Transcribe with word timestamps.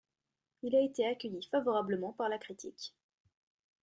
Il 0.63 0.73
a 0.75 0.81
été 0.81 1.05
accueilli 1.05 1.43
favorablement 1.51 2.11
par 2.13 2.27
la 2.27 2.39
critique. 2.39 2.95